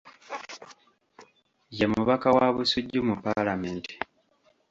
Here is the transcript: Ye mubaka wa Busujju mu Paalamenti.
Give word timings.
Ye 1.77 1.85
mubaka 1.93 2.27
wa 2.35 2.47
Busujju 2.55 2.99
mu 3.09 3.15
Paalamenti. 3.23 3.93